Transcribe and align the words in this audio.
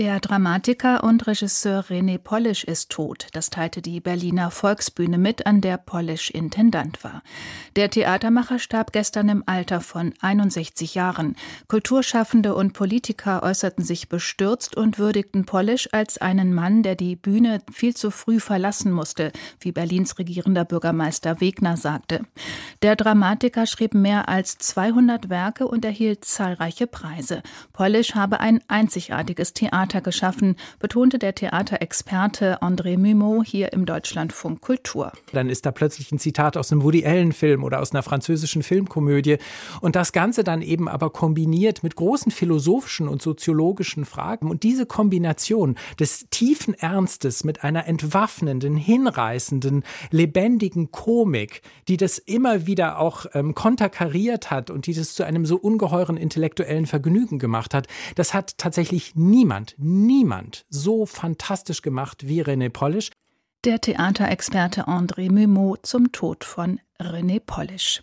der 0.00 0.18
Dramatiker 0.18 1.04
und 1.04 1.26
Regisseur 1.26 1.84
René 1.90 2.16
Polisch 2.16 2.64
ist 2.64 2.88
tot. 2.88 3.26
Das 3.34 3.50
teilte 3.50 3.82
die 3.82 4.00
Berliner 4.00 4.50
Volksbühne 4.50 5.18
mit, 5.18 5.44
an 5.44 5.60
der 5.60 5.76
Polisch 5.76 6.30
Intendant 6.30 7.04
war. 7.04 7.22
Der 7.76 7.90
Theatermacher 7.90 8.58
starb 8.58 8.92
gestern 8.94 9.28
im 9.28 9.44
Alter 9.44 9.82
von 9.82 10.14
61 10.22 10.94
Jahren. 10.94 11.36
Kulturschaffende 11.68 12.54
und 12.54 12.72
Politiker 12.72 13.42
äußerten 13.42 13.84
sich 13.84 14.08
bestürzt 14.08 14.74
und 14.74 14.98
würdigten 14.98 15.44
Polisch 15.44 15.92
als 15.92 16.16
einen 16.16 16.54
Mann, 16.54 16.82
der 16.82 16.94
die 16.94 17.14
Bühne 17.14 17.60
viel 17.70 17.94
zu 17.94 18.10
früh 18.10 18.40
verlassen 18.40 18.92
musste, 18.92 19.32
wie 19.60 19.70
Berlins 19.70 20.18
regierender 20.18 20.64
Bürgermeister 20.64 21.42
Wegner 21.42 21.76
sagte. 21.76 22.22
Der 22.80 22.96
Dramatiker 22.96 23.66
schrieb 23.66 23.92
mehr 23.92 24.30
als 24.30 24.56
200 24.56 25.28
Werke 25.28 25.68
und 25.68 25.84
erhielt 25.84 26.24
zahlreiche 26.24 26.86
Preise. 26.86 27.42
Polisch 27.74 28.14
habe 28.14 28.40
ein 28.40 28.60
einzigartiges 28.66 29.52
Theater 29.52 29.89
Theater 29.90 30.00
geschaffen, 30.00 30.56
betonte 30.78 31.18
der 31.18 31.34
Theaterexperte 31.34 32.62
André 32.62 32.96
Mimo 32.96 33.42
hier 33.44 33.72
im 33.72 33.86
Deutschlandfunk 33.86 34.60
Kultur. 34.60 35.12
Dann 35.32 35.48
ist 35.48 35.66
da 35.66 35.72
plötzlich 35.72 36.12
ein 36.12 36.18
Zitat 36.18 36.56
aus 36.56 36.70
einem 36.70 36.82
Woody 36.84 37.04
Allen 37.04 37.32
Film 37.32 37.64
oder 37.64 37.80
aus 37.80 37.92
einer 37.92 38.02
französischen 38.02 38.62
Filmkomödie 38.62 39.38
und 39.80 39.96
das 39.96 40.12
Ganze 40.12 40.44
dann 40.44 40.62
eben 40.62 40.88
aber 40.88 41.10
kombiniert 41.10 41.82
mit 41.82 41.96
großen 41.96 42.30
philosophischen 42.30 43.08
und 43.08 43.20
soziologischen 43.20 44.04
Fragen 44.04 44.48
und 44.48 44.62
diese 44.62 44.86
Kombination 44.86 45.74
des 45.98 46.26
tiefen 46.30 46.74
Ernstes 46.74 47.42
mit 47.42 47.64
einer 47.64 47.86
entwaffnenden, 47.86 48.76
hinreißenden, 48.76 49.82
lebendigen 50.10 50.92
Komik, 50.92 51.62
die 51.88 51.96
das 51.96 52.18
immer 52.18 52.66
wieder 52.66 52.98
auch 53.00 53.26
ähm, 53.34 53.54
konterkariert 53.54 54.50
hat 54.52 54.70
und 54.70 54.86
die 54.86 54.94
das 54.94 55.14
zu 55.14 55.24
einem 55.24 55.46
so 55.46 55.56
ungeheuren 55.56 56.16
intellektuellen 56.16 56.86
Vergnügen 56.86 57.38
gemacht 57.38 57.74
hat, 57.74 57.88
das 58.14 58.34
hat 58.34 58.56
tatsächlich 58.58 59.16
niemand 59.16 59.74
niemand, 59.80 60.64
so 60.68 61.06
fantastisch 61.06 61.82
gemacht 61.82 62.28
wie 62.28 62.42
René 62.42 62.70
Polish. 62.70 63.10
Der 63.64 63.80
Theaterexperte 63.80 64.88
André 64.88 65.30
Mumot 65.30 65.84
zum 65.84 66.12
Tod 66.12 66.44
von 66.44 66.80
René 66.98 67.40
Polish. 67.40 68.00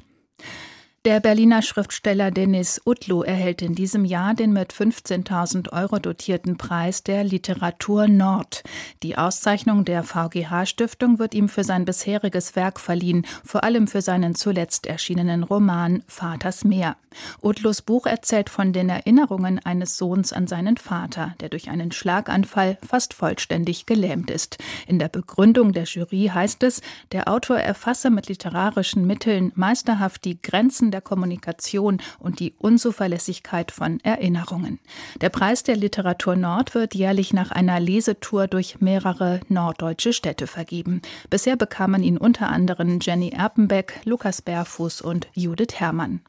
Der 1.07 1.21
Berliner 1.21 1.61
Schriftsteller 1.61 2.31
Denis 2.31 2.81
Utlu 2.85 3.21
erhält 3.21 3.61
in 3.61 3.75
diesem 3.75 4.03
Jahr 4.03 4.33
den 4.33 4.51
mit 4.51 4.73
15.000 4.73 5.71
Euro 5.71 5.99
dotierten 5.99 6.57
Preis 6.57 7.01
der 7.01 7.23
Literatur 7.23 8.09
Nord. 8.09 8.61
Die 9.03 9.17
Auszeichnung 9.17 9.85
der 9.85 10.03
VGH-Stiftung 10.03 11.17
wird 11.17 11.33
ihm 11.33 11.47
für 11.47 11.63
sein 11.63 11.85
bisheriges 11.85 12.57
Werk 12.57 12.77
verliehen, 12.81 13.25
vor 13.45 13.63
allem 13.63 13.87
für 13.87 14.01
seinen 14.01 14.35
zuletzt 14.35 14.85
erschienenen 14.85 15.43
Roman 15.43 16.03
Vaters 16.07 16.65
Meer. 16.65 16.97
Utlus 17.41 17.81
Buch 17.81 18.05
erzählt 18.05 18.49
von 18.49 18.73
den 18.73 18.89
Erinnerungen 18.89 19.59
eines 19.59 19.97
Sohns 19.97 20.33
an 20.33 20.45
seinen 20.45 20.75
Vater, 20.75 21.35
der 21.39 21.47
durch 21.47 21.69
einen 21.69 21.93
Schlaganfall 21.93 22.77
fast 22.85 23.13
vollständig 23.13 23.85
gelähmt 23.85 24.29
ist. 24.29 24.57
In 24.87 24.99
der 24.99 25.07
Begründung 25.07 25.71
der 25.71 25.85
Jury 25.85 26.31
heißt 26.33 26.63
es, 26.63 26.81
der 27.13 27.29
Autor 27.29 27.57
erfasse 27.57 28.09
mit 28.09 28.27
literarischen 28.27 29.07
Mitteln 29.07 29.53
meisterhaft 29.55 30.25
die 30.25 30.41
Grenzen 30.41 30.91
der 30.91 30.96
der 30.97 31.01
Kommunikation 31.01 32.01
und 32.17 32.39
die 32.39 32.55
Unzuverlässigkeit 32.57 33.71
von 33.71 33.99
Erinnerungen. 34.01 34.79
Der 35.21 35.29
Preis 35.29 35.61
der 35.61 35.75
Literatur 35.75 36.35
Nord 36.35 36.73
wird 36.73 36.95
jährlich 36.95 37.33
nach 37.33 37.51
einer 37.51 37.79
Lesetour 37.79 38.47
durch 38.47 38.81
mehrere 38.81 39.41
norddeutsche 39.47 40.11
Städte 40.11 40.47
vergeben. 40.47 41.03
Bisher 41.29 41.55
bekamen 41.55 42.01
ihn 42.01 42.17
unter 42.17 42.49
anderem 42.49 42.97
Jenny 42.99 43.29
Erpenbeck, 43.29 44.01
Lukas 44.05 44.41
Bärfuß 44.41 45.01
und 45.01 45.27
Judith 45.35 45.75
Herrmann. 45.75 46.21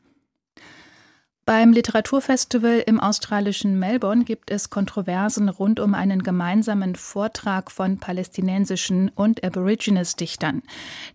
Beim 1.48 1.72
Literaturfestival 1.72 2.82
im 2.86 3.00
australischen 3.00 3.78
Melbourne 3.78 4.24
gibt 4.24 4.50
es 4.50 4.68
Kontroversen 4.68 5.48
rund 5.48 5.80
um 5.80 5.94
einen 5.94 6.22
gemeinsamen 6.22 6.94
Vortrag 6.94 7.70
von 7.70 7.96
palästinensischen 7.96 9.10
und 9.14 9.42
Aborigines-Dichtern. 9.42 10.62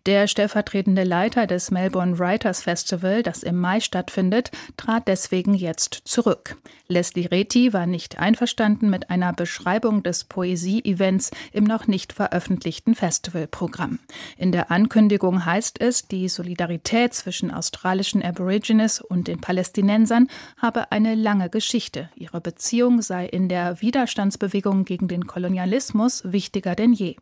Der 0.07 0.27
stellvertretende 0.27 1.03
Leiter 1.03 1.45
des 1.45 1.69
Melbourne 1.69 2.17
Writers 2.17 2.63
Festival, 2.63 3.21
das 3.21 3.43
im 3.43 3.61
Mai 3.61 3.79
stattfindet, 3.79 4.49
trat 4.75 5.07
deswegen 5.07 5.53
jetzt 5.53 6.01
zurück. 6.05 6.57
Leslie 6.87 7.29
Reti 7.29 7.71
war 7.71 7.85
nicht 7.85 8.17
einverstanden 8.17 8.89
mit 8.89 9.11
einer 9.11 9.33
Beschreibung 9.33 10.01
des 10.01 10.23
Poesie-Events 10.23 11.29
im 11.51 11.63
noch 11.63 11.85
nicht 11.85 12.11
veröffentlichten 12.11 12.95
Festivalprogramm. 12.95 13.99
In 14.37 14.51
der 14.51 14.71
Ankündigung 14.71 15.45
heißt 15.45 15.79
es, 15.79 16.07
die 16.07 16.27
Solidarität 16.27 17.13
zwischen 17.13 17.51
australischen 17.51 18.23
Aborigines 18.23 18.99
und 18.99 19.27
den 19.27 19.39
Palästinensern 19.39 20.22
Jahren 20.23 20.29
habe 20.57 20.91
eine 20.91 21.15
lange 21.15 21.49
Geschichte. 21.49 22.09
Ihre 22.15 22.41
Beziehung 22.41 23.01
sei 23.01 23.25
in 23.25 23.49
der 23.49 23.81
Widerstandsbewegung 23.81 24.85
gegen 24.85 25.07
den 25.07 25.27
Kolonialismus 25.27 26.23
wichtiger 26.25 26.75
denn 26.75 26.93
je. 26.93 27.15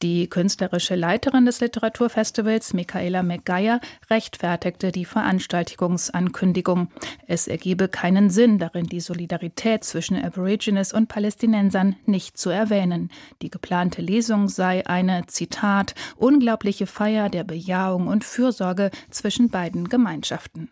Die 0.00 0.28
künstlerische 0.28 0.94
Leiterin 0.94 1.44
des 1.44 1.60
Literaturfestivals, 1.60 2.72
Michaela 2.72 3.24
McGuire, 3.24 3.80
rechtfertigte 4.08 4.92
die 4.92 5.04
Veranstaltungsankündigung. 5.04 6.88
Es 7.26 7.48
ergebe 7.48 7.88
keinen 7.88 8.30
Sinn 8.30 8.60
darin, 8.60 8.86
die 8.86 9.00
Solidarität 9.00 9.82
zwischen 9.82 10.16
Aborigines 10.22 10.92
und 10.92 11.08
Palästinensern 11.08 11.96
nicht 12.06 12.38
zu 12.38 12.50
erwähnen. 12.50 13.10
Die 13.42 13.50
geplante 13.50 14.00
Lesung 14.00 14.48
sei 14.48 14.86
eine, 14.86 15.26
Zitat, 15.26 15.96
unglaubliche 16.14 16.86
Feier 16.86 17.28
der 17.28 17.42
Bejahung 17.42 18.06
und 18.06 18.22
Fürsorge 18.22 18.92
zwischen 19.10 19.50
beiden 19.50 19.88
Gemeinschaften. 19.88 20.70